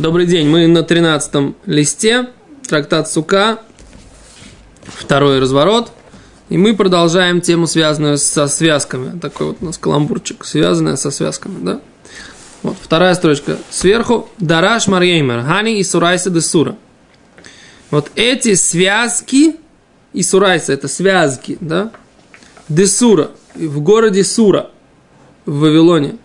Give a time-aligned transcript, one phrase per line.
[0.00, 2.30] Добрый день, мы на 13 листе,
[2.66, 3.58] трактат Сука,
[4.82, 5.92] второй разворот,
[6.48, 9.18] и мы продолжаем тему, связанную со связками.
[9.18, 11.80] Такой вот у нас каламбурчик, связанная со связками, да?
[12.62, 14.30] Вот, вторая строчка сверху.
[14.38, 16.76] Дараш Марьеймер, Хани и Сурайса де Сура.
[17.90, 19.56] Вот эти связки,
[20.14, 21.92] и Сурайса, это связки, да?
[22.70, 24.70] Десура, в городе Сура,
[25.44, 26.16] в Вавилоне,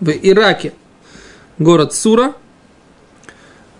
[0.00, 0.72] в Ираке,
[1.60, 2.34] город Сура,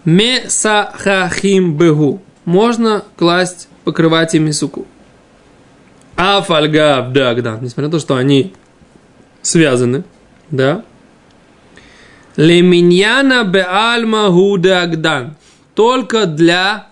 [0.04, 2.22] Месахахим бегу.
[2.44, 4.86] Можно класть, покрывать ими суку.
[6.16, 7.62] Афальга абдагдан.
[7.62, 8.52] Несмотря на то, что они
[9.42, 10.04] связаны,
[10.50, 10.84] да.
[12.36, 15.36] Леминьяна беальма худагдан.
[15.74, 16.88] Только для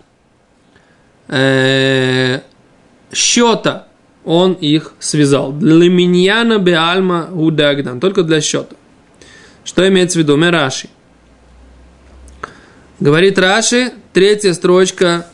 [1.27, 2.41] э,
[3.13, 3.87] счета
[4.23, 5.57] он их связал.
[5.59, 7.99] Леминьяна беальма худагдан.
[7.99, 8.75] Только для счета.
[9.63, 10.35] Что имеется в виду?
[10.35, 10.89] Мераши.
[12.99, 15.25] Говорит Раши, третья строчка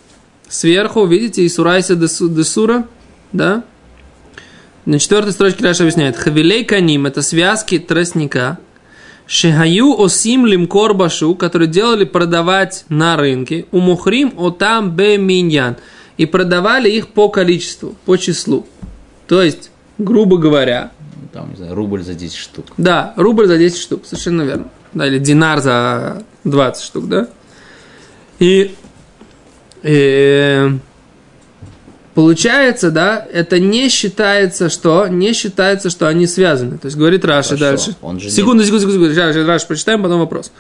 [0.48, 2.88] сверху, видите, Исурайса Десура,
[3.32, 3.64] да?
[4.86, 6.16] На четвертой строчке Раши объясняет.
[6.16, 8.60] Хавилей каним– это связки тростника.
[9.26, 13.66] Шехаю осим лимкор башу, которые делали продавать на рынке.
[13.72, 15.78] У мухрим отам бе миньян.
[16.18, 18.68] И продавали их по количеству, по числу.
[19.28, 20.92] То есть, грубо говоря...
[21.34, 22.66] Там, не знаю, рубль за 10 штук.
[22.78, 24.68] Да, рубль за 10 штук, совершенно верно.
[24.94, 27.28] Да, или динар за 20 штук, да?
[28.40, 28.76] И,
[29.84, 30.70] э,
[32.14, 36.78] получается, да, это не считается, что не считается, что они связаны.
[36.78, 37.96] То есть говорит Раши Хорошо, дальше.
[38.02, 38.66] Он же секунду, не...
[38.66, 39.48] секунду, секунду, секунду.
[39.48, 40.52] Раши, прочитаем, потом вопрос.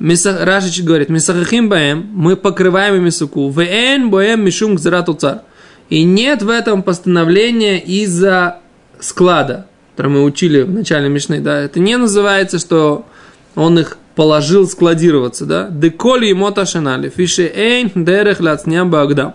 [0.00, 5.38] Рашич говорит, Мисахахим баем, мы покрываем ими суку, вен боем мишум гзарату царь.
[5.90, 8.60] И нет в этом постановления из-за
[8.98, 13.04] склада, который мы учили в начале Мишны, да, это не называется, что
[13.54, 15.68] он их положил складироваться, да?
[15.70, 19.34] Деколи и моташинали, фиши эйн дерех лацням багдам.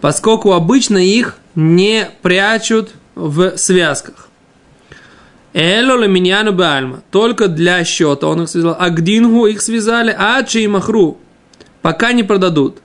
[0.00, 4.28] Поскольку обычно их не прячут в связках.
[5.54, 7.02] Эло леминьяну бальма.
[7.10, 8.76] Только для счета он их связал.
[8.78, 11.18] Агдингу их связали, а и махру.
[11.80, 12.78] Пока не продадут.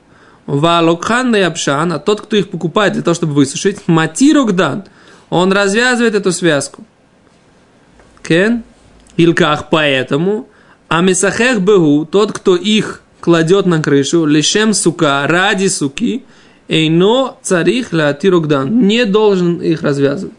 [0.45, 4.85] Валокхан Апшан, а тот, кто их покупает для того, чтобы высушить, матирогдан,
[5.29, 6.83] он развязывает эту связку.
[8.23, 8.63] Кен?
[9.15, 10.47] Илках поэтому
[10.89, 16.23] а месахех бегу, тот, кто их кладет на крышу, лишем сука, ради суки,
[16.67, 20.33] эйно царих ля тирогдан, не должен их развязывать.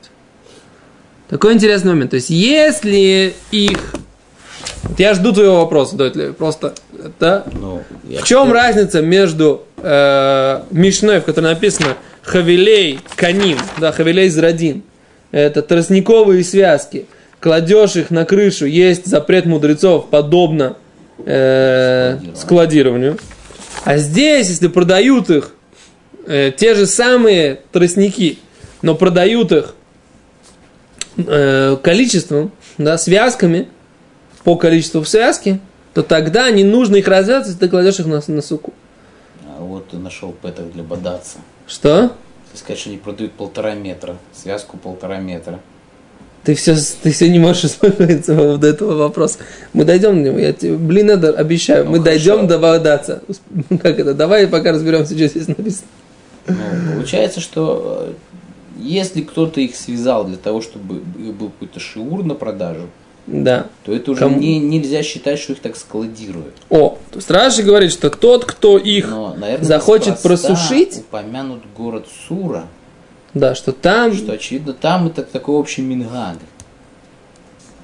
[1.29, 2.11] Такой интересный момент.
[2.11, 3.79] То есть, если их...
[4.83, 6.75] Вот я жду твоего вопроса, Дойтли, просто,
[7.21, 7.45] да?
[7.53, 8.55] Ну, в чем хотел...
[8.55, 14.83] разница между э, Мишной, в которой написано Хавилей Каним, да, Хавилей Зрадин,
[15.31, 17.07] это тростниковые связки–
[17.41, 20.77] кладешь их на крышу, есть запрет мудрецов, подобно
[21.19, 23.19] э, складированию.
[23.85, 25.55] А здесь, если продают их,
[26.27, 28.39] э, те же самые тростники,
[28.83, 29.75] но продают их
[31.17, 33.69] э, количеством, да, связками,
[34.45, 35.61] по количеству в связке,
[35.93, 38.73] то тогда не нужно их развязывать, если ты кладешь их на, на суку.
[39.47, 41.39] А вот ты нашел пэток для бодаться.
[41.67, 42.13] Что?
[42.53, 45.61] Ты сказать, что они продают полтора метра, связку полтора метра.
[46.45, 49.39] Ты все, ты все не можешь успокоиться по поводу этого вопроса.
[49.73, 50.39] Мы дойдем до него.
[50.39, 51.85] Я тебе, блин, это обещаю.
[51.85, 52.11] Ну, мы хорошо.
[52.11, 53.23] дойдем до Багдадца.
[53.83, 54.15] Как это?
[54.15, 55.89] Давай пока разберемся, что здесь написано.
[56.47, 56.55] Ну,
[56.95, 58.13] получается, что э,
[58.79, 62.89] если кто-то их связал для того, чтобы был какой-то шиур на продажу,
[63.27, 63.67] да.
[63.85, 64.41] то это уже Кому...
[64.41, 66.55] не, нельзя считать, что их так складируют.
[66.71, 70.97] О, то есть Раши говорит, что тот, кто их Но, наверное, захочет просушить...
[70.97, 72.65] упомянут город Сура–
[73.35, 74.13] да, что там...
[74.13, 76.39] Что, очевидно, там это такой общий мингаг.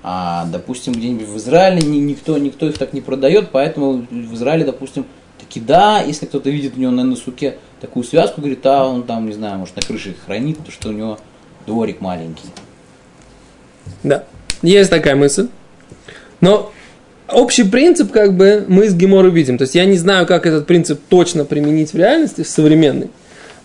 [0.02, 5.04] А, допустим, где-нибудь в Израиле никто, никто их так не продает, поэтому в Израиле, допустим,
[5.38, 9.26] таки да, если кто-то видит у него на носуке такую связку, говорит, а он там,
[9.26, 11.18] не знаю, может на крыше их хранит, потому что у него
[11.66, 12.44] дворик маленький.
[14.02, 14.24] Да,
[14.62, 15.48] есть такая мысль.
[16.40, 16.72] Но
[17.28, 19.58] общий принцип, как бы, мы с Гемору видим.
[19.58, 23.10] То есть я не знаю, как этот принцип точно применить в реальности, в современной.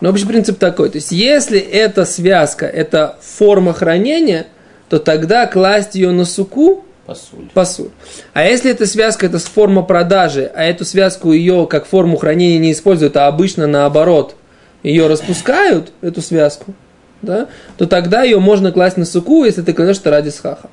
[0.02, 0.90] Но общий принцип такой.
[0.90, 4.48] То есть, если эта связка, это форма хранения,
[4.90, 7.50] то тогда класть ее на суку Пасуль.
[7.54, 7.90] Пасуль.
[8.34, 12.72] А если эта связка это форма продажи, а эту связку ее как форму хранения не
[12.72, 14.36] используют, а обычно наоборот
[14.84, 16.74] ее распускают, эту связку,
[17.22, 20.70] да, то тогда ее можно класть на суку, если ты кладешь это ради схаха.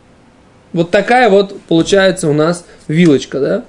[0.72, 3.64] Вот такая вот получается у нас вилочка, да.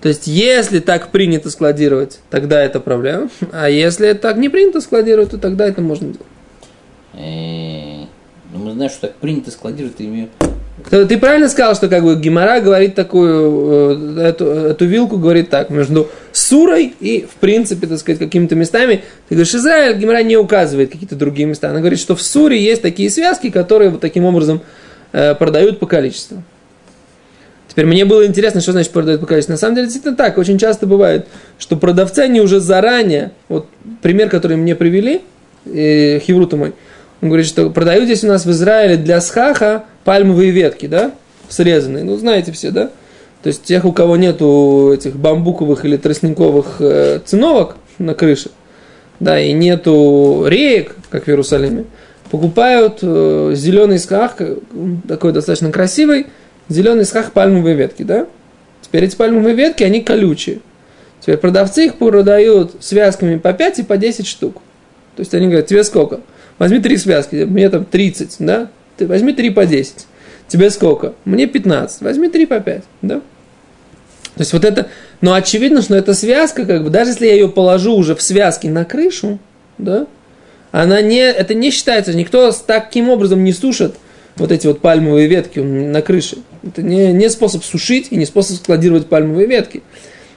[0.00, 3.28] То есть, если так принято складировать, тогда это проблема.
[3.52, 6.26] А если так не принято складировать, то тогда это можно делать.
[7.12, 8.06] Э,
[8.52, 10.28] ну, мы знаем, что так принято складировать, ты имею
[10.90, 15.68] Ты правильно сказал, что как бы Гимара говорит такую, э, эту, эту вилку говорит так,
[15.68, 19.02] между Сурой и, в принципе, так сказать, какими-то местами.
[19.28, 21.68] Ты говоришь, Израиль, Гимара не указывает какие-то другие места.
[21.68, 24.62] Она говорит, что в Суре есть такие связки, которые вот таким образом
[25.12, 26.42] э, продают по количеству.
[27.80, 29.52] Теперь мне было интересно, что значит продают по количеству.
[29.52, 30.36] На самом деле, действительно так.
[30.36, 31.26] Очень часто бывает,
[31.58, 33.68] что продавцы, они уже заранее, вот
[34.02, 35.22] пример, который мне привели,
[35.64, 36.74] э, Хеврута мой,
[37.22, 41.12] он говорит, что продают здесь у нас в Израиле для схаха пальмовые ветки, да,
[41.48, 42.04] срезанные.
[42.04, 42.90] Ну, знаете все, да?
[43.42, 48.50] То есть тех, у кого нету этих бамбуковых или тростниковых э, циновок на крыше,
[49.20, 51.86] да, и нету реек, как в Иерусалиме,
[52.30, 54.36] покупают э, зеленый сках,
[55.08, 56.26] такой достаточно красивый,
[56.72, 58.26] зеленый схах пальмовые ветки, да?
[58.82, 60.60] Теперь эти пальмовые ветки, они колючие.
[61.20, 64.56] Теперь продавцы их продают связками по 5 и по 10 штук.
[65.16, 66.20] То есть они говорят, тебе сколько?
[66.58, 68.70] Возьми три связки, мне там 30, да?
[68.96, 70.06] Ты возьми 3 по 10.
[70.48, 71.14] Тебе сколько?
[71.24, 72.02] Мне 15.
[72.02, 73.20] Возьми 3 по 5, да?
[74.34, 74.88] То есть вот это,
[75.20, 78.68] но очевидно, что эта связка, как бы, даже если я ее положу уже в связки
[78.68, 79.38] на крышу,
[79.76, 80.06] да,
[80.70, 83.96] она не, это не считается, никто таким образом не сушит
[84.36, 86.38] вот эти вот пальмовые ветки на крыше.
[86.62, 89.82] Это не, не способ сушить и не способ складировать пальмовые ветки.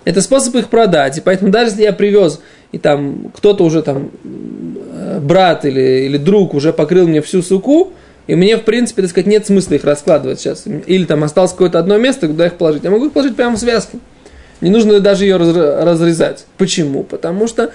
[0.06, 1.18] Это способ их продать.
[1.18, 2.40] И поэтому даже если я привез,
[2.72, 7.94] и там кто-то уже там, э, брат или, или друг уже покрыл мне всю суку,
[8.25, 10.64] и мне, в принципе, так сказать, нет смысла их раскладывать сейчас.
[10.66, 12.84] Или там осталось какое-то одно место, куда их положить.
[12.84, 14.00] Я могу их положить прямо в связке.
[14.62, 16.46] Не нужно даже ее разрезать.
[16.58, 17.04] Почему?
[17.04, 17.72] Потому что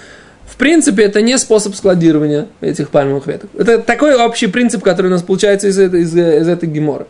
[0.49, 3.50] в принципе, это не способ складирования этих пальмовых веток.
[3.56, 7.06] Это такой общий принцип, который у нас получается из, из, из этой гемора.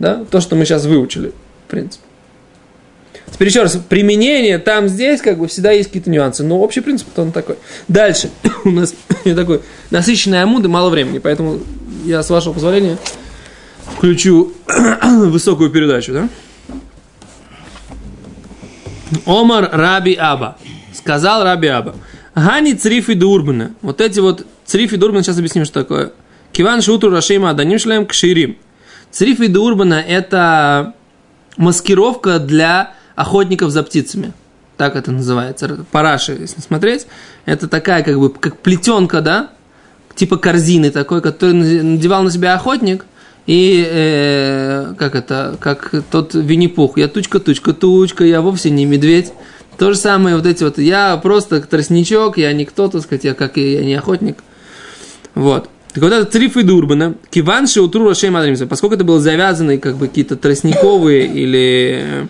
[0.00, 0.24] Да?
[0.30, 1.32] То, что мы сейчас выучили,
[1.66, 2.04] в принципе.
[3.30, 7.06] Теперь еще раз, применение там, здесь, как бы всегда есть какие-то нюансы, но общий принцип
[7.16, 7.56] он такой.
[7.86, 8.30] Дальше
[8.64, 8.94] у нас
[9.24, 9.60] такой
[9.90, 11.60] насыщенный амуд и мало времени, поэтому
[12.04, 12.98] я, с вашего позволения,
[13.96, 14.52] включу
[15.04, 16.28] высокую передачу, да?
[19.26, 20.56] Омар Раби Аба.
[20.94, 21.94] Сказал Раби Аба.
[22.34, 23.74] Гани црифи дурбана.
[23.82, 26.12] Вот эти вот црифи дурбана, сейчас объясним, что такое.
[26.52, 28.56] Киван шутру рашима аданим шлем кширим.
[29.10, 30.94] Црифи дурбана это
[31.56, 34.32] маскировка для охотников за птицами.
[34.76, 35.84] Так это называется.
[35.90, 37.06] Параши, если смотреть.
[37.44, 39.50] Это такая, как бы, как плетенка, да?
[40.14, 43.04] Типа корзины такой, который надевал на себя охотник.
[43.46, 46.98] И э, как это, как тот Винни-Пух.
[46.98, 49.32] Я тучка, тучка, тучка, я вовсе не медведь.
[49.76, 53.34] То же самое вот эти вот, я просто тростничок, я не кто, так сказать, я
[53.34, 54.38] как и я не охотник.
[55.34, 55.68] Вот.
[55.92, 59.96] Так вот это триф и дурбана, киванши утру рашей мадримса, поскольку это было завязаны как
[59.96, 62.28] бы какие-то тростниковые или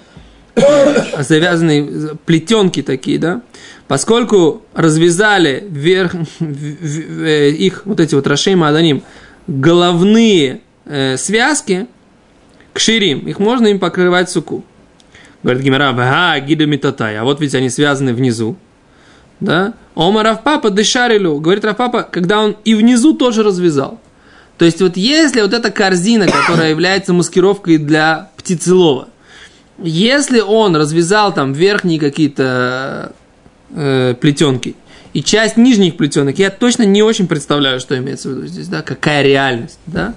[0.54, 3.42] э, завязанные плетенки такие, да,
[3.86, 9.02] поскольку развязали вверх э, их вот эти вот рашей маданим
[9.46, 11.86] головные э, связки,
[12.72, 14.64] к ширим, их можно им покрывать суку.
[15.42, 16.66] Говорит Гимара, ага, гида.
[16.98, 18.56] А вот ведь они связаны внизу.
[19.40, 19.74] Да?
[19.94, 21.38] Ома Равпапа дешарилю.
[21.40, 24.00] Говорит Равпапа, когда он и внизу тоже развязал.
[24.58, 29.08] То есть вот если вот эта корзина, которая является маскировкой для птицелова,
[29.82, 33.12] если он развязал там верхние какие-то
[33.70, 34.76] э, плетенки
[35.14, 38.82] и часть нижних плетенок, я точно не очень представляю, что имеется в виду здесь, да,
[38.82, 40.14] какая реальность, да.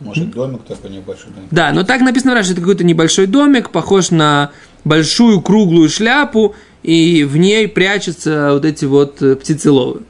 [0.00, 1.48] Может, домик такой небольшой домик.
[1.50, 4.50] Да, но так написано раньше, это какой-то небольшой домик, похож на
[4.84, 10.02] большую круглую шляпу, и в ней прячутся вот эти вот э, птицеловы.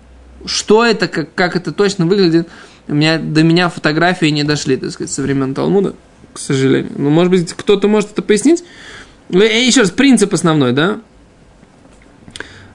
[0.45, 2.49] Что это, как, как это точно выглядит,
[2.89, 5.95] у меня, до меня фотографии не дошли, так сказать, со времен Талмуда,
[6.33, 6.93] к сожалению.
[6.97, 8.65] Ну, может быть, кто-то может это пояснить.
[9.31, 11.01] Э, еще раз, принцип основной, да,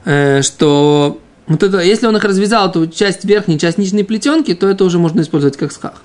[0.06, 4.68] э, что вот это, если он их развязал, то часть верхней, часть нижней плетенки, то
[4.68, 6.02] это уже можно использовать как сках.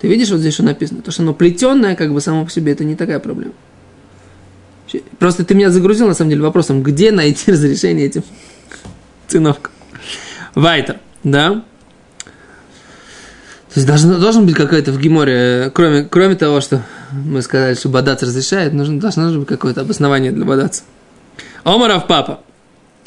[0.00, 1.02] Ты видишь, вот здесь что написано?
[1.02, 3.52] То, что оно плетенное, как бы само по себе, это не такая проблема.
[5.18, 8.22] Просто ты меня загрузил, на самом деле, вопросом, где найти разрешение этим
[9.28, 9.72] циновкам.
[10.54, 11.64] Вайтер, да?
[13.74, 17.88] То есть должен, должен быть какой-то в Гиморе, кроме, кроме того, что мы сказали, что
[17.88, 20.84] бадаться разрешает, нужно, должно быть какое-то обоснование для бадаться.
[21.64, 22.40] Омаров папа.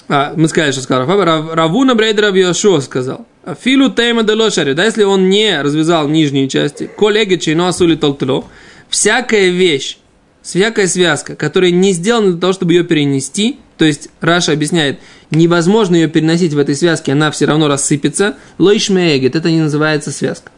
[0.10, 1.56] А, мы сказали, что сказал Рафаба.
[1.56, 3.26] Равуна Брейдера Йошуа сказал.
[3.62, 4.74] Филу тейма делошари.
[4.74, 8.46] Да, если он не развязал нижние части, коллеги чейно асули толтло,
[8.90, 9.98] всякая вещь,
[10.48, 15.00] всякая связка, которая не сделана для того, чтобы ее перенести, то есть Раша объясняет,
[15.30, 20.52] невозможно ее переносить в этой связке, она все равно рассыпется, лойшмеегет, это не называется связка.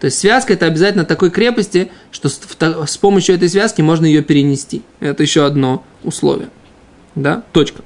[0.00, 4.82] То есть связка это обязательно такой крепости, что с помощью этой связки можно ее перенести.
[5.00, 6.48] Это еще одно условие.
[7.14, 7.44] Да?
[7.52, 7.82] Точка.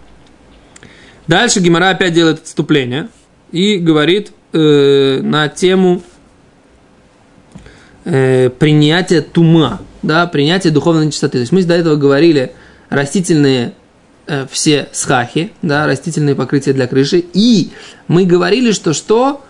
[1.26, 3.08] Дальше Гимара опять делает отступление
[3.52, 6.02] и говорит э, на тему
[8.10, 11.32] э, принятие тума, да, принятие духовной нечистоты.
[11.32, 12.52] То есть мы до этого говорили
[12.88, 13.72] растительные
[14.26, 17.70] э, все схахи, да, растительные покрытия для крыши, и
[18.08, 19.44] мы говорили, что что?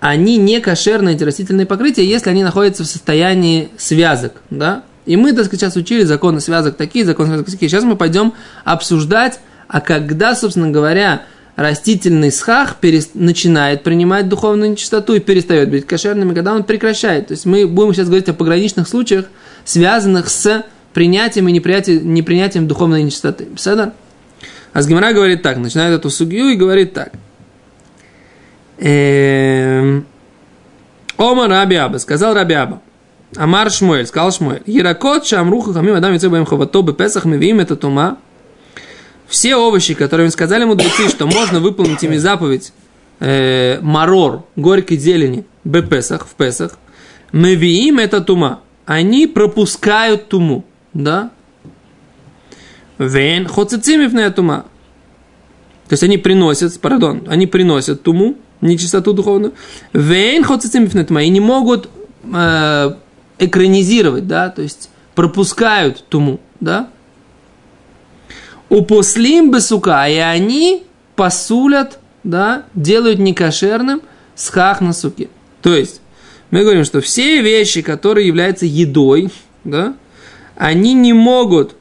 [0.00, 5.32] Они не кошерные, эти растительные покрытия, если они находятся в состоянии связок, да, и мы,
[5.32, 7.70] так сказать, сейчас учили законы связок такие, законы связок такие.
[7.70, 8.34] Сейчас мы пойдем
[8.64, 11.22] обсуждать, а когда, собственно говоря,
[11.58, 13.10] растительный схах перест...
[13.14, 17.26] начинает принимать духовную нечистоту и перестает быть кошерным, и когда он прекращает.
[17.26, 19.24] То есть мы будем сейчас говорить о пограничных случаях,
[19.64, 23.48] связанных с принятием и неприятием, непринятием духовной нечистоты.
[23.56, 23.92] Седа?
[24.72, 27.12] Асгимара говорит так, начинает эту судью и говорит так.
[28.78, 30.06] Эм...
[31.16, 32.80] Ома Рабиаба, сказал Рабиаба.
[33.34, 34.62] Амар Шмуэль, сказал Шмуэль.
[34.64, 38.18] Яракот шамруха хамим адам яцебаем хавато бепесах мивим это тума
[39.28, 42.72] все овощи, которые сказали мудрецы, что можно выполнить ими заповедь
[43.20, 46.78] э, марор, горькой зелени, бепесах, в Песах,
[47.30, 51.30] мы мевиим это тума, они пропускают туму, да?
[52.98, 54.64] Вен хоцицимивная тума.
[55.88, 59.52] То есть они приносят, пардон, они приносят туму, нечистоту духовную.
[59.92, 61.22] Вен хоцицимивная тума.
[61.22, 61.90] И не могут
[62.24, 62.90] э,
[63.38, 66.88] экранизировать, да, то есть пропускают туму, да?
[68.68, 70.84] Упослим бесука, и они
[71.16, 74.02] посулят, да, делают некошерным
[74.34, 75.28] схах на суке.
[75.62, 76.00] То есть,
[76.50, 79.30] мы говорим, что все вещи, которые являются едой,
[79.64, 79.94] да,
[80.56, 81.76] они не могут,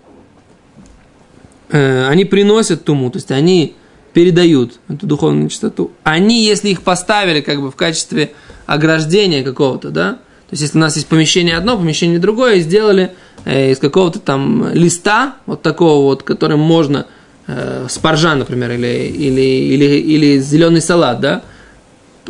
[1.70, 3.75] э, они приносят туму, то есть они
[4.13, 5.91] передают эту духовную чистоту.
[6.03, 8.34] Они, если их поставили как бы в качестве
[8.65, 13.12] ограждения какого-то, да, то есть если у нас есть помещение одно, помещение другое, и сделали
[13.50, 17.08] Э, из какого-то там листа, вот такого вот, которым можно,
[17.48, 21.44] э, спаржа, например, или, или, или, или зеленый салат, да,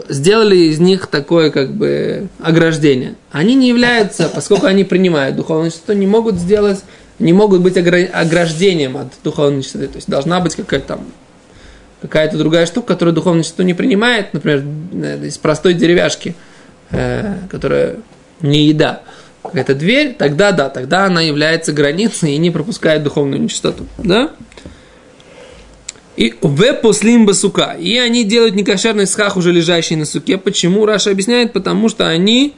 [0.09, 3.15] сделали из них такое как бы ограждение.
[3.31, 6.83] Они не являются, поскольку они принимают духовную чистоту, не могут сделать,
[7.17, 9.87] не могут быть ограждением от духовной чистоты.
[9.87, 10.99] То есть должна быть какая-то там
[12.03, 16.35] какая-то другая штука, которая духовную чистоту не принимает, например, э, из простой деревяшки,
[16.89, 17.97] которая
[18.41, 19.01] не еда
[19.43, 23.85] какая-то дверь, тогда да, тогда она является границей и не пропускает духовную нечистоту.
[23.97, 24.31] Да?
[26.17, 27.75] И в послим басука.
[27.79, 30.37] И они делают некошерный схах, уже лежащий на суке.
[30.37, 30.85] Почему?
[30.85, 32.55] Раша объясняет, потому что они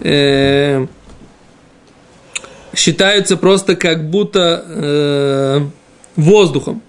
[0.00, 0.86] э,
[2.74, 5.60] считаются просто как будто э,
[6.14, 6.82] воздухом.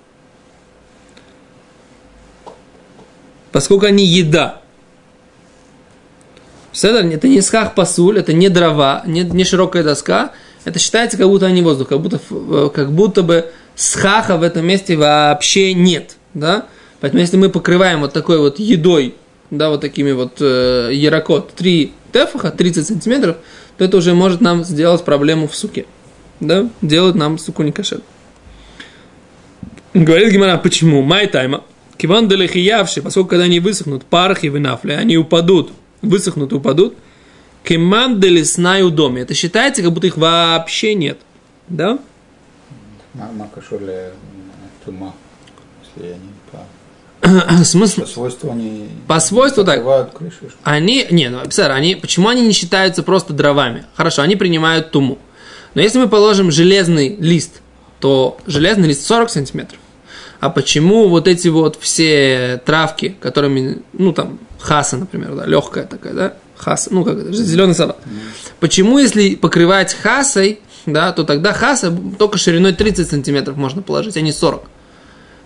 [3.51, 4.60] Поскольку они еда.
[6.73, 10.31] Это не схах пасуль, это не дрова, не, не широкая доска.
[10.63, 14.65] Это считается, как будто они воздух, как будто, э, как будто бы схаха в этом
[14.65, 16.17] месте вообще нет.
[16.33, 16.67] Да?
[16.99, 19.15] Поэтому если мы покрываем вот такой вот едой,
[19.49, 23.37] да, вот такими вот э, ярокот 3 тефаха, 30 сантиметров,
[23.77, 25.85] то это уже может нам сделать проблему в суке.
[26.39, 26.69] Да?
[26.81, 28.01] Делать нам суку не кошер.
[29.93, 31.01] Говорит Гимара, почему?
[31.01, 31.63] Май тайма.
[31.97, 36.95] Киван делехиявши, поскольку когда они высохнут, пархи винафли, они упадут высохнут и упадут.
[37.63, 39.21] Кеман делеснаю доме.
[39.21, 41.19] Это считается, как будто их вообще нет.
[41.69, 41.99] Да?
[43.13, 44.13] Макашоле
[44.83, 45.13] тума,
[45.95, 46.31] если я не
[47.63, 48.01] Смысл?
[48.01, 49.83] По свойству они По свойству так.
[50.13, 53.85] Крышу, они, не, ну, писар, они, почему они не считаются просто дровами?
[53.95, 55.19] Хорошо, они принимают туму.
[55.75, 57.61] Но если мы положим железный лист,
[57.99, 59.79] то железный лист 40 сантиметров.
[60.39, 66.13] А почему вот эти вот все травки, которыми, ну там, хаса, например, да, легкая такая,
[66.13, 67.97] да, хаса, ну как это, зеленый салат.
[68.59, 74.21] Почему, если покрывать хасой, да, то тогда хаса только шириной 30 сантиметров можно положить, а
[74.21, 74.63] не 40.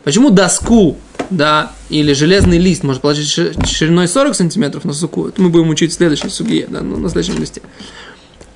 [0.03, 0.97] Почему доску,
[1.31, 5.27] да, или железный лист можно положить шириной 40 сантиметров на суку?
[5.27, 7.61] Это мы будем учить в следующей суге, да, ну, на следующем листе.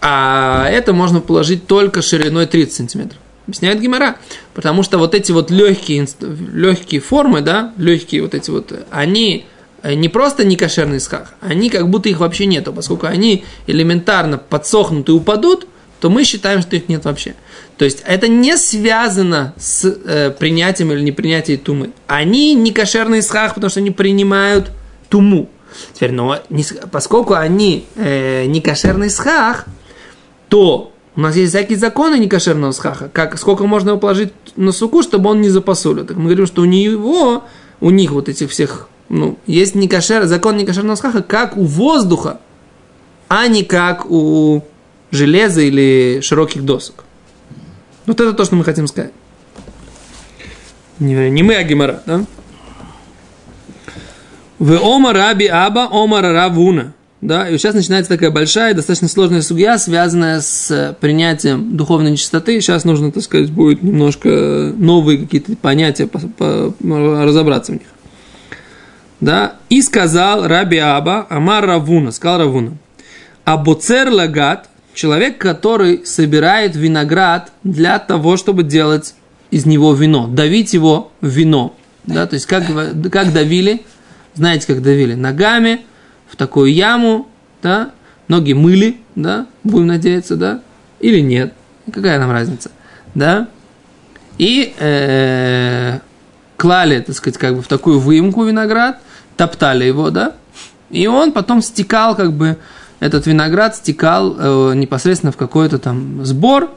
[0.01, 3.20] А это можно положить только шириной 30 сантиметров.
[3.48, 4.18] Объясняет Гимара.
[4.54, 6.08] Потому что вот эти вот легкие,
[6.54, 9.46] легкие формы, да, легкие вот эти вот, они
[9.84, 15.10] не просто не кошерный сках, они как будто их вообще нету, поскольку они элементарно подсохнут
[15.10, 15.68] и упадут,
[16.00, 17.36] то мы считаем, что их нет вообще.
[17.78, 21.92] То есть это не связано с э, принятием или непринятием тумы.
[22.08, 24.72] Они не кошерный схах, потому что они принимают
[25.10, 25.50] туму.
[25.94, 29.66] Теперь, но не, поскольку они э, не кошерный схах,
[30.50, 33.10] то у нас есть всякие законы некошерного схаха.
[33.10, 36.06] Как, сколько можно его положить на суку, чтобы он не запасулил.
[36.06, 37.44] Так мы говорим, что у него,
[37.82, 41.63] у них вот этих всех ну, есть не кошер, закон не кошерного схаха, как у
[41.63, 42.39] воздуха,
[43.28, 44.63] а не как у
[45.12, 47.04] железа или широких досок.
[48.06, 49.12] Вот это то, что мы хотим сказать.
[51.00, 52.25] Не, не мы, а Гимара, да?
[54.60, 56.94] В Ома Раби Аба, Омар Равуна.
[57.22, 62.60] да, и сейчас начинается такая большая, достаточно сложная судья, связанная с принятием духовной нечистоты.
[62.60, 66.74] Сейчас нужно, так сказать, будет немножко новые какие-то понятия по, по,
[67.24, 67.88] разобраться в них.
[69.22, 72.78] Да, и сказал Раби Аба, Амар Равуна, сказал Равуна,
[73.44, 79.16] Абуцер лагат, человек, который собирает виноград для того, чтобы делать
[79.52, 81.76] из него вино, давить его вино.
[82.06, 82.64] Да, то есть как,
[83.12, 83.84] как давили,
[84.36, 85.16] знаете, как давили?
[85.16, 85.82] Ногами
[86.28, 87.28] в такую яму,
[87.62, 87.92] да,
[88.28, 90.62] ноги мыли, да, будем надеяться, да,
[91.00, 91.54] или нет.
[91.92, 92.72] Какая нам разница,
[93.16, 93.48] да?
[94.38, 96.00] И э,
[96.56, 99.00] клали, так сказать, как бы в такую выемку виноград,
[99.39, 100.36] топтали его, да,
[100.89, 102.58] и он потом стекал, как бы,
[103.00, 106.69] этот виноград стекал э, непосредственно в какой-то там сбор.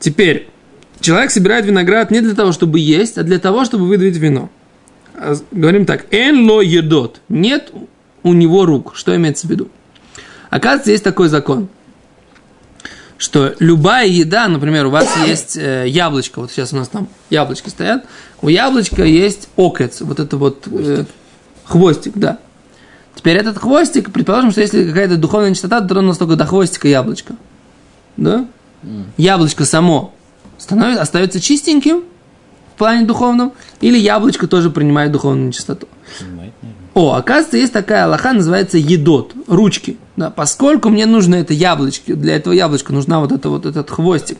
[0.00, 0.48] Теперь,
[0.98, 4.50] человек собирает виноград не для того, чтобы есть, а для того, чтобы выдавить вино.
[5.14, 7.70] А, говорим так, эн ло едот, нет
[8.24, 8.96] у него рук.
[8.96, 9.68] Что имеется в виду?
[10.50, 11.68] Оказывается, есть такой закон,
[13.16, 17.68] что любая еда, например, у вас есть э, яблочко, вот сейчас у нас там яблочки
[17.68, 18.04] стоят,
[18.42, 21.04] у яблочка есть окец, вот это вот э,
[21.64, 22.38] хвостик, да.
[23.14, 27.36] Теперь этот хвостик, предположим, что если какая-то духовная нечистота дотронулась только до хвостика яблочка,
[28.16, 28.46] да?
[28.82, 29.04] Mm.
[29.16, 30.12] Яблочко само
[30.58, 32.04] становится, остается чистеньким
[32.74, 35.88] в плане духовном, или яблочко тоже принимает духовную нечистоту.
[36.94, 39.96] О, оказывается, есть такая Аллаха, называется едот, ручки.
[40.16, 44.38] Да, поскольку мне нужно это яблочко, для этого яблочка нужна вот, это, вот этот хвостик,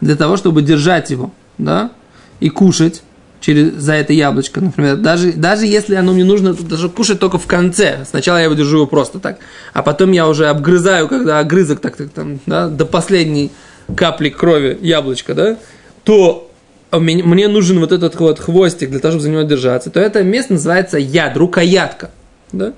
[0.00, 1.90] для того, чтобы держать его, да,
[2.38, 3.02] и кушать,
[3.40, 4.96] через, за это яблочко, например.
[4.96, 8.04] Даже, даже если оно мне нужно даже кушать только в конце.
[8.08, 9.38] Сначала я его держу его просто так,
[9.72, 13.50] а потом я уже обгрызаю, когда огрызок так, так там, да, до последней
[13.96, 15.58] капли крови яблочко, да,
[16.04, 16.50] то
[16.92, 20.54] мне нужен вот этот вот хвостик для того, чтобы за него держаться, то это место
[20.54, 22.10] называется яд, рукоятка.
[22.52, 22.72] Да?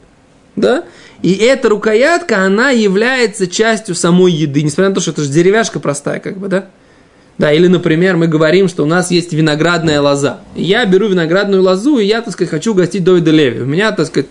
[0.57, 0.85] Да?
[1.23, 5.79] И эта рукоятка, она является частью самой еды, несмотря на то, что это же деревяшка
[5.79, 6.67] простая, как бы, да?
[7.41, 10.41] Да, или, например, мы говорим, что у нас есть виноградная лоза.
[10.55, 13.61] Я беру виноградную лозу, и я, так сказать, хочу угостить Довида Леви.
[13.63, 14.29] У меня, так сказать,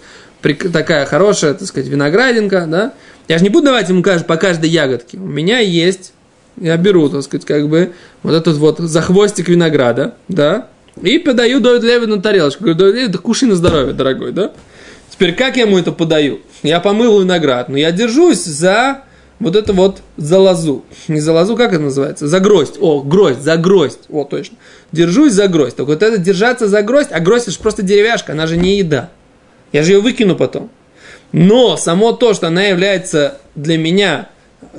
[0.72, 2.94] такая хорошая, так сказать, виноградинка, да.
[3.28, 5.18] Я же не буду давать ему по каждой ягодке.
[5.18, 6.14] У меня есть,
[6.62, 10.68] я беру, так сказать, как бы, вот этот вот за хвостик винограда, да,
[11.02, 12.64] и подаю Довид Леви на тарелочку.
[12.64, 14.52] Говорю, Довид Леви, да кушай на здоровье, дорогой, да.
[15.10, 16.42] Теперь как я ему это подаю?
[16.62, 19.00] Я помыл виноград, но я держусь за
[19.40, 20.84] вот это вот за лозу.
[21.08, 22.28] Не за лозу, как это называется?
[22.28, 22.76] За гроздь.
[22.80, 24.02] О, гроздь, за гроздь.
[24.10, 24.58] О, точно.
[24.92, 25.78] Держусь за гроздь.
[25.78, 28.78] Так вот это держаться за гроздь, а гроздь это же просто деревяшка, она же не
[28.78, 29.10] еда.
[29.72, 30.70] Я же ее выкину потом.
[31.32, 34.30] Но само то, что она является для меня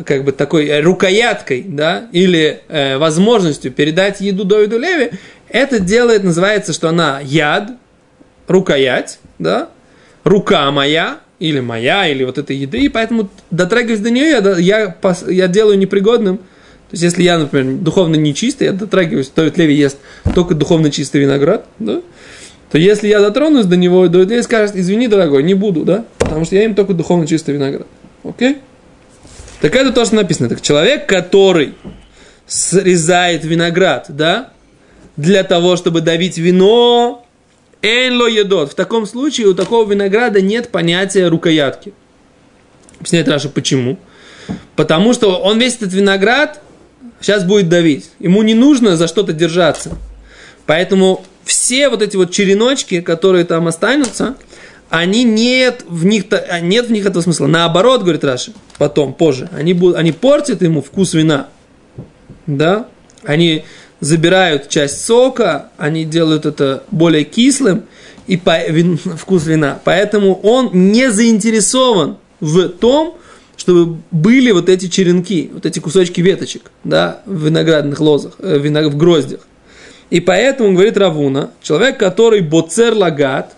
[0.05, 5.13] как бы такой рукояткой, да, или э, возможностью передать еду Довиду Леви,
[5.49, 7.71] это делает, называется, что она яд,
[8.47, 9.69] рукоять, да,
[10.25, 14.97] рука моя, или моя, или вот этой еды, и поэтому дотрагиваясь до нее, я, я,
[15.29, 16.37] я делаю непригодным.
[16.37, 19.97] То есть, если я, например, духовно нечистый, я дотрагиваюсь, то ведь Леви ест
[20.35, 22.03] только духовно чистый виноград, да?
[22.71, 26.05] то если я дотронусь до него, то Леви скажет, извини, дорогой, не буду, да?
[26.19, 27.87] Потому что я им только духовно чистый виноград.
[28.23, 28.59] Окей?
[29.61, 30.49] Так это то, что написано.
[30.49, 31.75] Так человек, который
[32.47, 34.53] срезает виноград, да,
[35.17, 37.25] для того, чтобы давить вино,
[37.83, 38.73] אין ידות.
[38.73, 41.93] В таком случае у такого винограда нет понятия рукоятки.
[42.99, 43.99] Объясняет Раши, почему?
[44.77, 46.61] Потому что он весь этот виноград
[47.21, 48.11] сейчас будет давить.
[48.19, 49.97] Ему не нужно за что-то держаться.
[50.67, 54.37] Поэтому все вот эти вот череночки, которые там останутся,
[54.91, 56.25] они нет в них,
[56.63, 57.47] нет в них этого смысла.
[57.47, 61.49] Наоборот, говорит Раши, потом, позже, они, будут, они портят ему вкус вина.
[62.47, 62.89] Да?
[63.25, 63.65] Они
[64.01, 67.85] забирают часть сока, они делают это более кислым
[68.27, 69.81] и по, вин, вкус вина.
[69.85, 73.17] Поэтому он не заинтересован в том,
[73.57, 78.97] чтобы были вот эти черенки, вот эти кусочки веточек, да, в виноградных лозах, э, в
[78.97, 79.41] гроздях.
[80.09, 83.55] И поэтому, говорит Равуна, человек, который боцер лагат,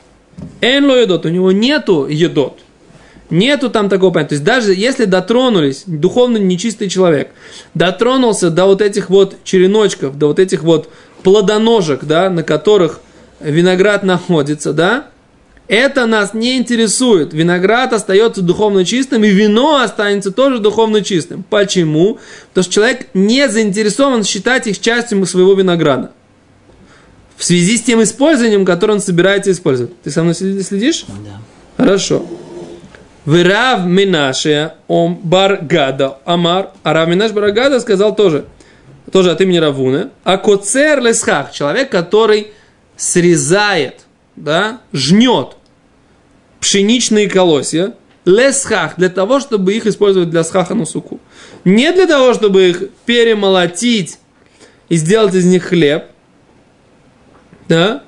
[0.61, 2.59] эн едот, у него нету едот,
[3.33, 4.29] Нету там такого понятия.
[4.29, 7.31] То есть даже если дотронулись, духовно нечистый человек,
[7.73, 10.91] дотронулся до вот этих вот череночков, до вот этих вот
[11.23, 13.01] плодоножек, да, на которых
[13.41, 15.07] виноград находится, да,
[15.67, 17.33] это нас не интересует.
[17.33, 21.43] Виноград остается духовно чистым, и вино останется тоже духовно чистым.
[21.49, 22.19] Почему?
[22.51, 26.11] Потому что человек не заинтересован считать их частью своего винограда.
[27.39, 29.99] В связи с тем использованием, которое он собирается использовать.
[30.03, 31.07] Ты со мной следишь?
[31.09, 31.41] Да.
[31.83, 32.27] Хорошо.
[33.25, 36.71] Вирав Минаше Ом Баргада Амар.
[36.83, 38.47] А Рав Минаш Баргада сказал тоже,
[39.13, 40.11] тоже от имени Равуны.
[40.25, 42.49] А Коцер Лесхах, человек, который
[42.97, 44.01] срезает,
[44.37, 45.57] да, жнет
[46.61, 51.21] пшеничные колосья, лесхах, для того, чтобы их использовать для схаха на суку.
[51.65, 54.19] Не для того, чтобы их перемолотить
[54.89, 56.05] и сделать из них хлеб.
[57.69, 58.03] Да?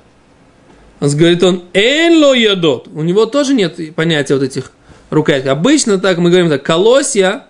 [1.01, 2.87] Он говорит, он энло ядот.
[2.87, 4.71] У него тоже нет понятия вот этих
[5.09, 5.51] рукояток.
[5.51, 7.45] Обычно так мы говорим так, колосья,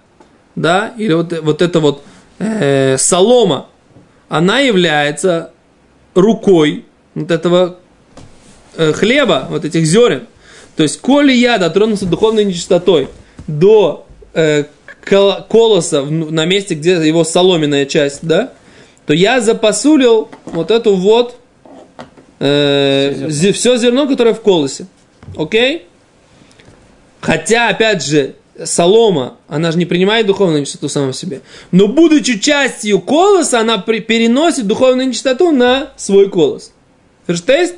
[0.56, 2.04] да, или вот, вот это вот
[2.40, 3.68] э, солома,
[4.30, 5.52] она является
[6.14, 7.78] рукой вот этого
[8.78, 10.28] э, хлеба, вот этих зерен.
[10.76, 13.08] То есть, коли я дотронулся духовной нечистотой
[13.48, 14.66] до э,
[15.02, 18.52] колоса на месте, где его соломенная часть, да,
[19.06, 21.38] то я запасулил вот эту вот
[22.40, 23.54] э, все, зерно.
[23.54, 24.88] все зерно, которое в колосе.
[25.38, 25.88] Окей?
[27.26, 31.42] Хотя, опять же, солома, она же не принимает духовную нечистоту сама в себе.
[31.72, 36.72] Но будучи частью колоса, она при, переносит духовную нечистоту на свой колос.
[37.26, 37.74] Ферштейст?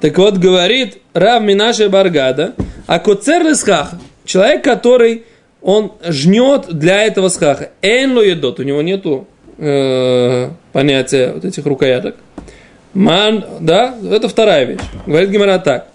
[0.00, 2.56] Так вот, говорит Рав Минаши Баргада,
[2.88, 5.22] а коцер лесхаха, человек, который
[5.62, 7.70] он жнет для этого схаха.
[7.82, 9.28] Эн едот, у него нету
[9.58, 12.16] э, понятия вот этих рукояток.
[12.94, 14.80] Ман, да, это вторая вещь.
[15.06, 15.86] Говорит Гимара так.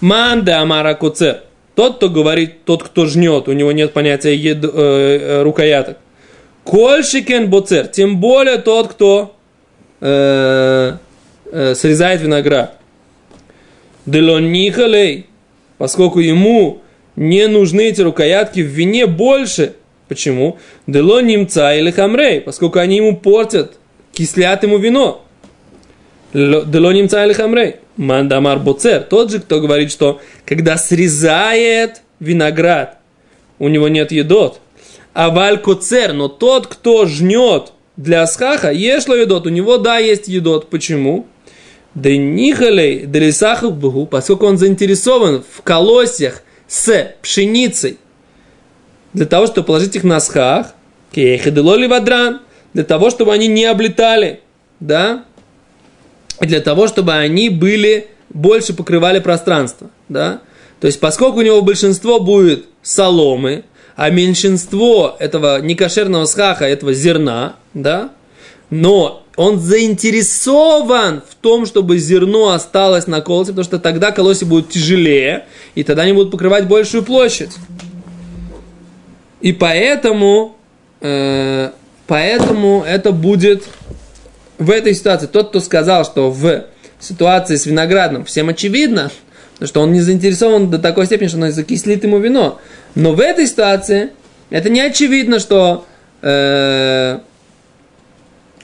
[0.00, 1.42] Ман да амара коцер.
[1.80, 5.96] Тот, кто говорит, тот, кто жнет, у него нет понятия ед, э, э, рукояток.
[6.62, 9.34] Кольшикен боцер, тем более тот, кто
[10.02, 10.92] э,
[11.50, 12.76] э, срезает виноград.
[14.04, 15.24] Делонихалей,
[15.78, 16.82] поскольку ему
[17.16, 19.72] не нужны эти рукоятки в вине больше.
[20.06, 20.58] Почему?
[20.86, 23.78] Дело немца или хамрей, поскольку они ему портят,
[24.12, 25.24] кислят ему вино.
[26.34, 27.76] Дело немца или хамрей.
[28.00, 32.96] Мандамар боцер, тот же, кто говорит, что когда срезает виноград,
[33.58, 34.60] у него нет едот.
[35.12, 40.70] А валькоцер, но тот, кто жнет для асхаха, ешло едот, у него, да, есть едот.
[40.70, 41.26] Почему?
[41.94, 47.98] Да нихалей делисахов богу, поскольку он заинтересован в колосьях с пшеницей,
[49.12, 50.74] для того, чтобы положить их на схах,
[51.12, 52.40] кейхеделоли вадран,
[52.72, 54.40] для того, чтобы они не облетали,
[54.78, 55.26] да,
[56.46, 60.40] для того, чтобы они были, больше покрывали пространство, да.
[60.80, 63.64] То есть, поскольку у него большинство будет соломы,
[63.96, 68.12] а меньшинство этого некошерного схаха, этого зерна, да,
[68.70, 74.70] но он заинтересован в том, чтобы зерно осталось на колосе, потому что тогда колоси будут
[74.70, 77.52] тяжелее, и тогда они будут покрывать большую площадь.
[79.40, 80.56] И поэтому,
[81.00, 81.70] э,
[82.06, 83.64] поэтому это будет
[84.60, 85.26] в этой ситуации.
[85.26, 86.66] Тот, кто сказал, что в
[87.00, 89.10] ситуации с виноградом всем очевидно,
[89.62, 92.60] что он не заинтересован до такой степени, что он закислит ему вино.
[92.94, 94.10] Но в этой ситуации
[94.50, 95.86] это не очевидно, что
[96.22, 97.18] э,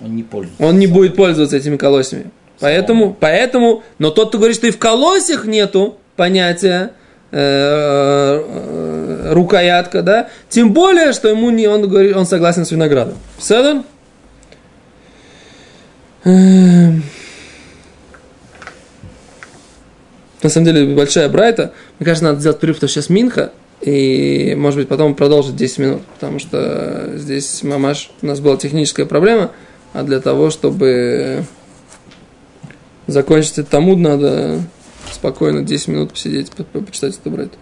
[0.01, 0.63] он не пользуется.
[0.63, 2.31] Он не будет пользоваться этими колосьями.
[2.61, 6.93] Поэтому, поэтому, но тот, кто говорит, что и в колосях нету понятия
[7.31, 13.15] э, э, рукоятка, да, тем более, что ему не, он говорит, он согласен с виноградом.
[13.51, 13.85] Эм.
[20.43, 21.73] На самом деле большая брайта.
[21.99, 23.53] Мне кажется, надо сделать перерыв, потому что сейчас Минха.
[23.81, 26.03] И, может быть, потом продолжить 10 минут.
[26.15, 29.53] Потому что здесь, мамаш, у нас была техническая проблема
[29.97, 31.45] а для того, чтобы
[33.07, 34.61] закончить этот тамуд, надо
[35.11, 37.53] спокойно 10 минут посидеть, почитать это брать.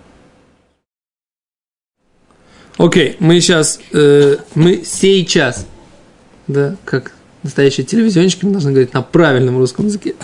[2.77, 5.65] Окей, okay, мы сейчас, э, мы сейчас,
[6.49, 7.13] да, как
[7.45, 10.17] настоящие телевизионщики, мы должны говорить на правильном русском языке.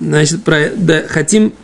[0.00, 1.54] Значит, про, да, хотим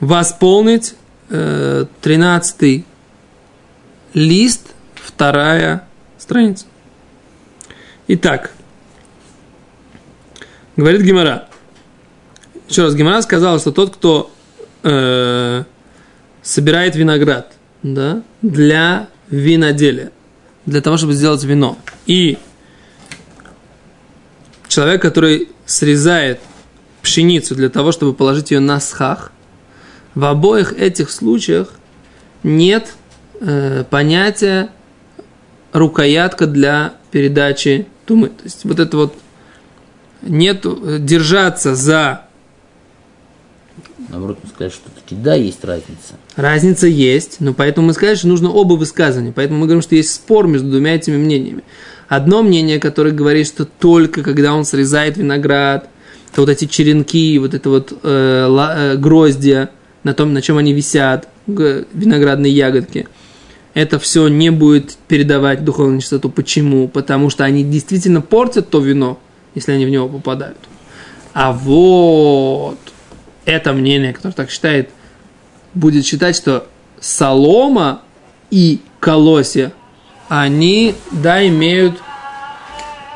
[0.00, 0.94] восполнить
[1.30, 2.84] э, 13
[4.14, 5.88] лист, вторая
[6.18, 6.66] страница.
[8.08, 8.52] Итак,
[10.76, 11.48] говорит Гимара.
[12.68, 14.30] Еще раз, Гимара сказал, что тот, кто
[14.82, 15.64] э,
[16.42, 20.12] собирает виноград да, для виноделия,
[20.68, 22.38] для того, чтобы сделать вино, и
[24.68, 26.40] человек, который срезает
[27.02, 29.32] пшеницу для того, чтобы положить ее на схах,
[30.14, 31.70] в обоих этих случаях
[32.42, 32.94] нет
[33.40, 34.70] э, понятия
[35.72, 38.28] рукоятка для передачи тумы.
[38.28, 39.14] То есть вот это вот
[40.22, 40.64] нет
[41.04, 42.27] держаться за...
[44.08, 46.14] Наоборот, мы сказать, что таки да, есть разница.
[46.36, 49.32] Разница есть, но поэтому мы сказали, что нужно оба высказывания.
[49.32, 51.62] Поэтому мы говорим, что есть спор между двумя этими мнениями.
[52.08, 55.90] Одно мнение, которое говорит, что только когда он срезает виноград,
[56.34, 59.70] то вот эти черенки, вот это вот э, ла, э, гроздья,
[60.04, 63.08] на том, на чем они висят, виноградные ягодки–
[63.78, 66.30] это все не будет передавать духовную чистоту.
[66.30, 66.88] Почему?
[66.88, 69.20] Потому что они действительно портят то вино,
[69.54, 70.58] если они в него попадают.
[71.32, 72.78] А вот
[73.48, 74.90] это мнение, которое так считает
[75.72, 76.66] будет считать, что
[77.00, 78.02] солома
[78.50, 79.72] и колосья,
[80.28, 81.94] они, да, имеют...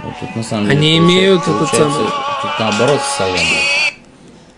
[0.03, 2.07] Ну, тут, на самом деле, они имеют этот самый...
[2.43, 3.39] Тут наоборот солома.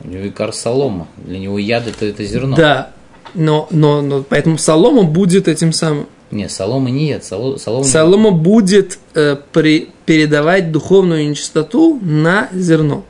[0.04, 1.08] У него икар солома.
[1.16, 2.56] Для него яд это, это зерно.
[2.56, 2.90] Да,
[3.34, 6.06] но, но, но поэтому солома будет этим самым.
[6.30, 7.24] Не, солома не яд.
[7.24, 13.04] Солома, солома, солома будет э, при, передавать духовную нечистоту на зерно.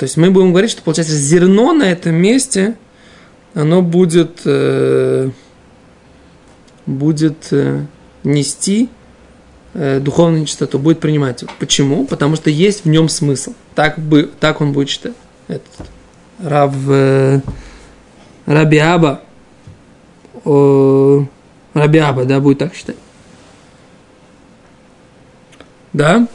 [0.00, 2.74] То есть мы будем говорить, что получается зерно на этом месте,
[3.52, 5.28] оно будет, э,
[6.86, 7.84] будет э,
[8.24, 8.88] нести
[9.74, 11.44] э, духовную нечистоту, будет принимать.
[11.58, 12.06] Почему?
[12.06, 13.52] Потому что есть в нем смысл.
[13.74, 15.12] Так, бы, так он будет читать.
[15.48, 15.68] Этот,
[16.38, 17.42] Рав, э,
[18.46, 19.20] Раби Аба,
[20.46, 21.20] э,
[21.74, 22.96] Раби Аба, да, будет так считать.
[25.92, 26.26] Да?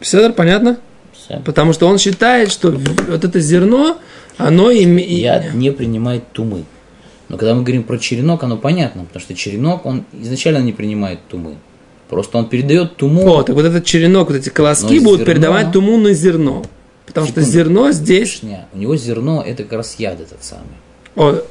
[0.00, 0.78] Седор, понятно?
[1.12, 1.40] Все.
[1.44, 3.98] Потому что он считает, что вот это зерно,
[4.36, 5.08] оно имеет...
[5.08, 6.64] Яд не принимает тумы.
[7.28, 11.20] Но когда мы говорим про черенок, оно понятно, потому что черенок, он изначально не принимает
[11.28, 11.56] тумы.
[12.08, 13.26] Просто он передает туму.
[13.28, 15.32] О, так вот этот черенок, вот эти колоски будут зерно...
[15.32, 16.64] передавать туму на зерно.
[17.06, 17.48] Потому Секунду.
[17.48, 18.40] что зерно здесь...
[18.72, 20.64] У него зерно это как раз яд этот самый.
[21.16, 21.42] О,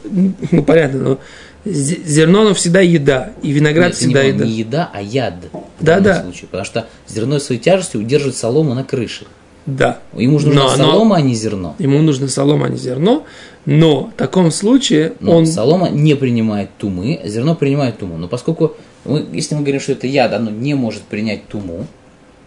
[0.52, 1.20] ну понятно, но
[1.66, 4.46] зерно, оно всегда еда, и виноград Нет, всегда не, еда.
[4.46, 5.36] не еда, а яд.
[5.80, 6.24] Да, да.
[6.24, 9.26] Случае, потому что зерно своей тяжестью удерживает солому на крыше.
[9.66, 10.00] Да.
[10.14, 11.76] Ему нужно но, солома, но, а не зерно.
[11.80, 13.24] Ему нужно солома, а не зерно.
[13.66, 15.46] Но в таком случае но он...
[15.46, 18.18] солома не принимает тумы, а зерно принимает туму.
[18.18, 21.88] Но поскольку, мы, если мы говорим, что это яд, оно не может принять туму,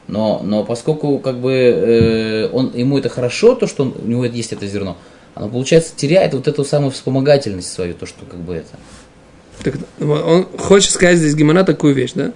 [0.09, 4.25] но, но поскольку как бы э, он, ему это хорошо, то, что он, у него
[4.27, 4.99] есть это зерно,
[5.37, 8.79] оно, получается, теряет вот эту самую вспомогательность свою, то, что как бы это.
[9.63, 12.33] Так, он хочет сказать здесь Гимара такую вещь, да?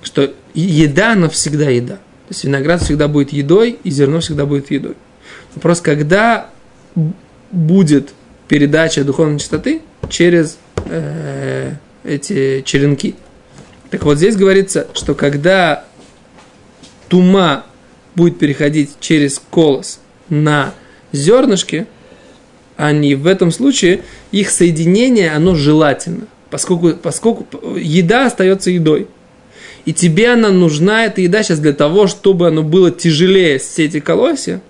[0.00, 1.94] Что еда, она всегда еда.
[1.94, 4.94] То есть виноград всегда будет едой, и зерно всегда будет едой.
[5.56, 6.50] Вопрос, когда
[7.50, 8.10] будет
[8.46, 11.72] передача духовной чистоты через э,
[12.04, 13.16] эти черенки.
[13.90, 15.84] Так вот здесь говорится, что когда
[17.08, 17.66] тума
[18.14, 20.72] будет переходить через колос на
[21.10, 21.88] зернышки,
[22.88, 29.06] они в этом случае, их соединение, оно желательно поскольку, поскольку еда остается едой.
[29.86, 34.00] И тебе она нужна, эта еда сейчас для того, чтобы оно было тяжелее все эти
[34.00, 34.60] колосья.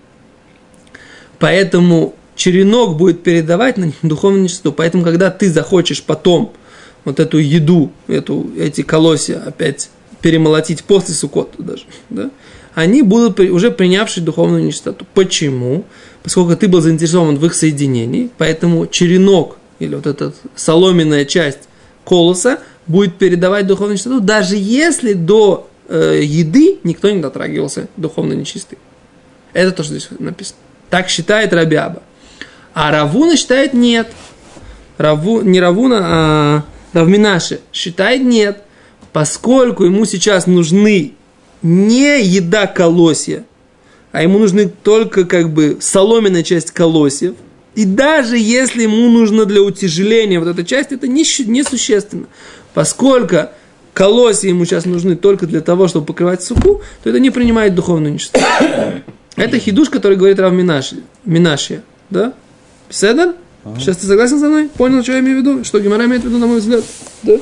[1.39, 4.73] Поэтому черенок будет передавать на духовную нечистоту.
[4.73, 6.53] Поэтому, когда ты захочешь потом
[7.05, 12.31] вот эту еду, эту, эти колосья опять перемолотить после сукота даже, да,
[12.75, 15.07] они будут уже принявшие духовную нечистоту.
[15.15, 15.85] Почему?
[16.23, 21.61] Поскольку ты был заинтересован в их соединении, поэтому черенок или вот эта соломенная часть
[22.05, 28.79] колоса будет передавать духовную чистоту, даже если до э, еды никто не дотрагивался духовно нечистый.
[29.53, 30.59] Это то, что здесь написано.
[30.91, 32.03] Так считает Рабиаба.
[32.75, 34.09] А Равуна считает нет.
[34.99, 38.63] Раву, не Равуна, а Равминаши считает нет,
[39.13, 41.15] поскольку ему сейчас нужны
[41.63, 43.45] не еда колосья,
[44.13, 47.35] а ему нужны только как бы соломенная часть колосьев–
[47.75, 52.27] и даже если ему нужно для утяжеления вот эта часть, это несущественно.
[52.75, 53.49] Поскольку
[53.95, 58.15] колосья ему сейчас нужны только для того, чтобы покрывать суку, то это не принимает духовную
[58.15, 58.45] нечистоту.
[59.37, 61.83] Это хидуш, который говорит Рав Минаши, Минашия.
[62.11, 62.35] Да?
[62.91, 63.37] Седер?
[63.79, 64.69] Сейчас ты согласен со мной?
[64.69, 65.65] Понял, что я имею в виду?
[65.65, 66.85] Что Гимара имеет в виду, на мой взгляд?
[67.23, 67.37] Да?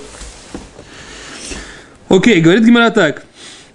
[2.09, 3.25] Окей, говорит Гимара так.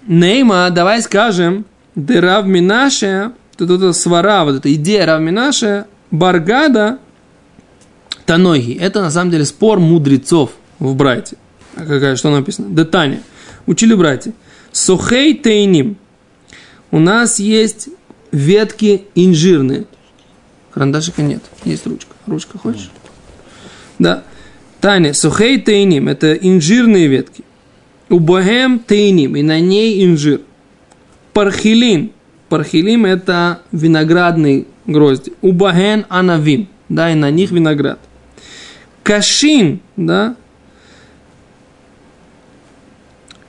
[0.06, 6.98] Нейма, давай скажем, де Рав Минашия, тут это свара, вот эта идея Рав Минашия, Баргада
[8.26, 8.74] Таноги.
[8.74, 11.36] Это на самом деле спор мудрецов в Брайте.
[11.76, 12.74] А какая, что написано?
[12.74, 13.22] Детане.
[13.66, 14.32] Учили братья.
[14.72, 15.96] Сухей тейним.
[16.90, 17.88] У нас есть
[18.32, 19.86] ветки инжирные.
[20.72, 21.42] Карандашика нет.
[21.64, 22.14] Есть ручка.
[22.26, 22.90] Ручка хочешь?
[23.98, 24.24] Да.
[24.80, 26.08] Таня, сухей тейним.
[26.08, 27.44] Это инжирные ветки.
[28.08, 29.36] У богем тейним.
[29.36, 30.40] И на ней инжир.
[31.34, 32.12] Пархилин.
[32.48, 35.32] Пархилим это виноградный грозди.
[35.42, 37.98] Убаген анавим, да, и на них виноград.
[39.02, 40.36] Кашин, да,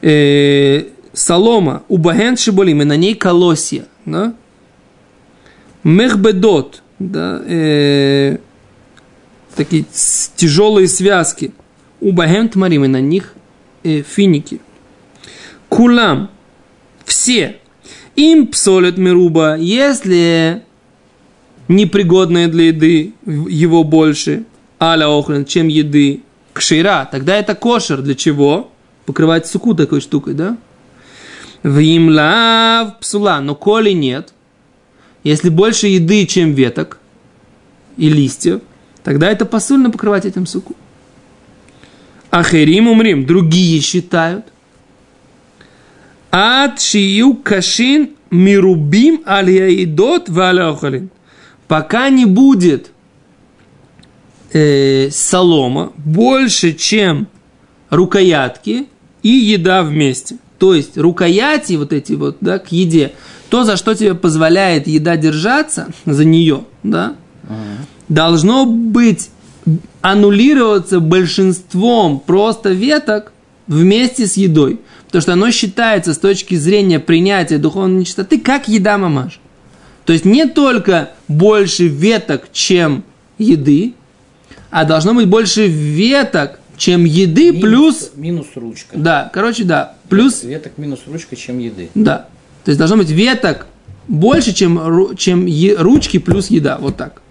[0.01, 4.33] э, солома, убаген шиболим, и на ней колосья, да.
[5.83, 8.37] Мехбедот, да, э,
[9.55, 9.85] такие
[10.35, 11.53] тяжелые связки.
[12.01, 13.33] Убаген тмарим, и на них
[13.83, 14.59] э, финики.
[15.69, 16.29] Кулам,
[17.05, 17.59] все.
[18.15, 20.63] Им псолят мируба, если
[21.67, 24.45] непригодное для еды, его больше,
[24.79, 26.21] аля охрен, чем еды,
[26.53, 28.01] кшира, тогда это кошер.
[28.01, 28.71] Для чего?
[29.05, 30.57] Покрывать суку такой штукой, да?
[31.63, 34.33] В имлав псула, но коли нет,
[35.23, 36.99] Если больше еды, чем веток
[37.97, 38.61] и листьев,
[39.03, 40.75] тогда это посульно покрывать этим суку.
[42.29, 43.25] Ахерим умрим.
[43.25, 44.45] Другие считают.
[46.37, 51.09] Ад шию кашин мирубим аль яидот валяохалин.
[51.69, 52.91] Пока не будет
[54.51, 57.27] э, солома больше, чем
[57.89, 58.87] рукоятки
[59.23, 60.35] и еда вместе.
[60.59, 63.13] То есть рукояти вот эти вот, да, к еде,
[63.49, 67.85] то, за что тебе позволяет еда держаться, за нее, да, uh-huh.
[68.09, 69.29] должно быть
[70.01, 73.31] аннулироваться большинством просто веток
[73.67, 74.81] вместе с едой.
[75.15, 79.39] Потому что оно считается с точки зрения принятия духовной нечистоты как еда мамаш.
[80.03, 83.05] То есть не только больше веток, чем
[83.37, 83.93] еды,
[84.71, 88.11] а должно быть больше веток, чем еды минус, плюс...
[88.15, 88.97] Минус ручка.
[88.97, 89.95] Да, короче, да.
[90.09, 90.43] Плюс...
[90.43, 91.89] Веток минус ручка, чем еды.
[91.95, 92.27] Да.
[92.65, 93.67] То есть должно быть веток
[94.09, 96.77] больше, чем, чем е, ручки плюс еда.
[96.77, 97.21] Вот так.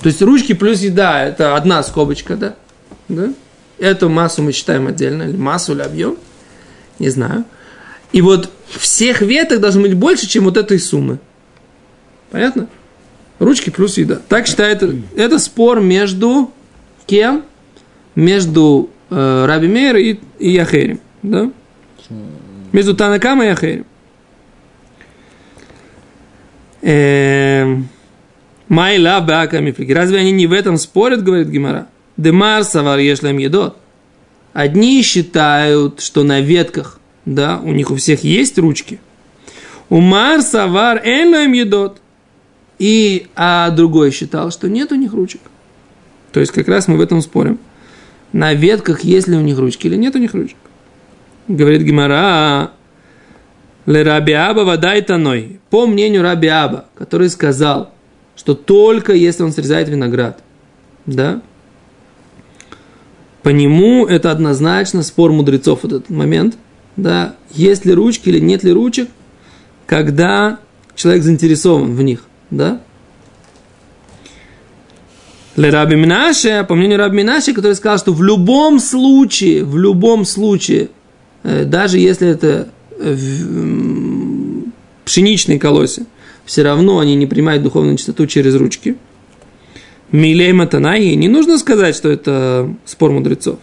[0.00, 2.56] То есть ручки плюс еда– это одна скобочка, да?
[3.08, 3.32] да?
[3.78, 6.16] Эту массу мы считаем отдельно, или массу, или объем,
[6.98, 7.44] не знаю.
[8.12, 11.18] И вот всех веток должно быть больше, чем вот этой суммы.
[12.30, 12.68] Понятно?
[13.38, 14.20] Ручки плюс еда.
[14.28, 14.82] Так считает,
[15.16, 16.50] это спор между
[17.06, 17.44] кем?
[18.14, 21.00] Между э, Раби Мейр и, и Яхерем.
[21.22, 21.50] Да?
[22.72, 23.86] Между Танакам и Яхерем.
[26.82, 27.88] Эм,
[28.68, 29.92] Майла бака мифлики.
[29.92, 31.88] Разве они не в этом спорят, говорит Гимара?
[32.16, 33.77] Демар савар ешлем едот.
[34.58, 38.98] Одни считают, что на ветках, да, у них у всех есть ручки.
[39.88, 42.00] Умар савар энлем едот.
[42.80, 45.42] И, а другой считал, что нет у них ручек.
[46.32, 47.60] То есть как раз мы в этом спорим.
[48.32, 50.58] На ветках есть ли у них ручки или нет у них ручек.
[51.46, 52.72] Говорит Гимара,
[53.86, 55.60] Ле Раби Аба водай таной.
[55.70, 57.92] По мнению Раби Аба, который сказал,
[58.34, 60.42] что только если он срезает виноград,
[61.06, 61.42] да,
[63.48, 66.58] по нему это однозначно спор мудрецов этот момент,
[66.98, 69.08] да, есть ли ручки или нет ли ручек,
[69.86, 70.58] когда
[70.94, 72.82] человек заинтересован в них, да.
[75.56, 80.26] Ле Раби Минаше, по мнению Раби Минаше, который сказал, что в любом случае, в любом
[80.26, 80.90] случае,
[81.42, 82.68] э, даже если это
[85.06, 86.04] пшеничные колосья,
[86.44, 88.98] все равно они не принимают духовную чистоту через ручки.
[90.10, 93.58] Милей Матанаи, не нужно сказать, что это спор мудрецов.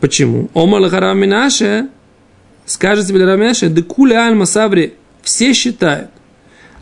[0.00, 0.50] Почему?
[0.54, 1.88] Ома Лахара Минаше,
[2.66, 6.10] скажет тебе Раминаше, декули альма сабри, все считают.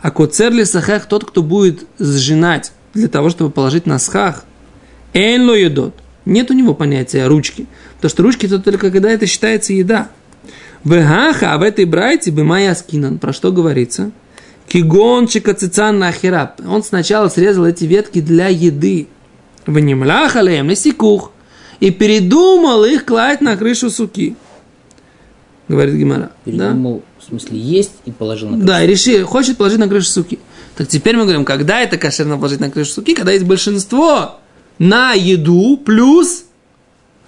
[0.02, 4.44] А коцерли сахах, тот, кто будет сжинать для того, чтобы положить на схах,
[5.14, 5.94] эн едот.
[6.24, 7.66] Нет у него понятия ручки.
[7.96, 10.08] Потому что ручки это только когда это считается еда.
[10.84, 13.18] Вегаха, а в этой брайте бы моя скинан.
[13.18, 14.10] Про что говорится?
[14.76, 16.60] Кигончика цицан нахераб.
[16.68, 19.08] Он сначала срезал эти ветки для еды.
[19.64, 21.32] В немляхалеем сикух.
[21.80, 24.36] И передумал их класть на крышу суки.
[25.66, 26.30] Говорит Гимара.
[26.44, 27.24] Передумал, да?
[27.24, 30.38] в смысле, есть и положил на крышу Да, и решил, хочет положить на крышу суки.
[30.76, 33.14] Так теперь мы говорим, когда это кошерно положить на крышу суки?
[33.14, 34.40] Когда есть большинство
[34.78, 36.44] на еду плюс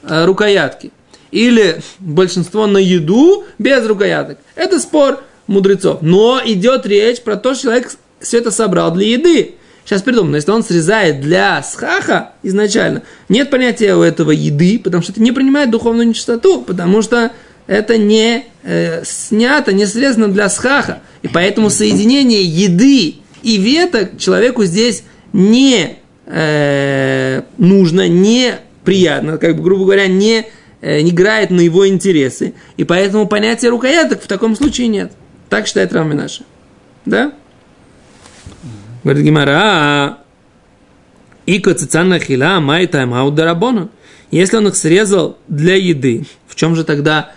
[0.03, 0.93] э, рукоятки
[1.31, 4.37] или большинство на еду без рукояток.
[4.55, 5.99] Это спор мудрецов.
[6.03, 9.55] Но идет речь про то, что человек все это собрал для еды.
[9.85, 15.13] Сейчас придумано, если он срезает для схаха изначально, нет понятия у этого еды, потому что
[15.13, 17.33] это не принимает духовную нечистоту, потому что
[17.67, 21.01] это не э, снято, не срезано для схаха.
[21.23, 29.63] И поэтому соединение еды и веток человеку здесь не э, нужно, не приятно, как бы,
[29.63, 30.47] грубо говоря, не
[30.81, 35.11] Э, не играет на его интересы, и поэтому понятия рукояток в таком случае нет.
[35.49, 36.43] Так считает Рами наша.
[37.05, 37.33] Да?
[39.03, 40.19] Говорит Гимара,
[41.47, 43.89] и коцицана хила майта маударабона.
[44.31, 47.33] Если он их срезал для еды, в чем же тогда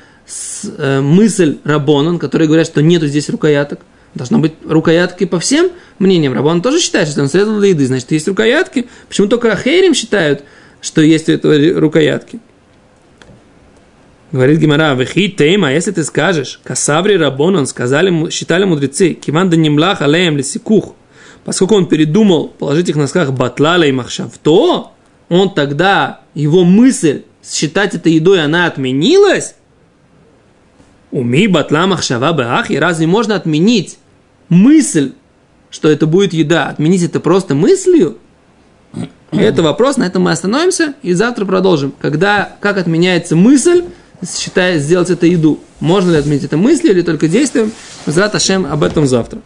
[0.78, 3.80] э, мысль Рабонан, который говорят, что нету здесь рукояток?
[4.14, 6.34] Должно быть рукоятки по всем мнениям.
[6.34, 8.90] Рабон тоже считает, что он срезал для еды, значит, есть рукоятки.
[9.08, 10.44] Почему только Ахейрим считают,
[10.82, 12.42] что есть у этого рукоятки?
[14.32, 20.02] Говорит Гимара, вехи тейма, если ты скажешь, касаври рабонан, сказали, считали мудрецы, киван да немлах
[20.02, 20.96] алеем лисикух,
[21.44, 24.94] поскольку он передумал положить их на сках батлала и махшав, то
[25.28, 29.56] он тогда, его мысль считать это едой, она отменилась,
[31.12, 33.98] Уми батла махшава баах, и разве можно отменить
[34.48, 35.12] мысль,
[35.70, 38.18] что это будет еда, отменить это просто мыслью?
[39.32, 41.94] Это вопрос, на этом мы остановимся и завтра продолжим.
[42.00, 43.84] Когда, как отменяется мысль,
[44.26, 45.60] считая сделать это еду.
[45.80, 47.72] Можно ли отметить это мыслью или только действием?
[48.06, 49.42] Зрат Ашем об этом завтра.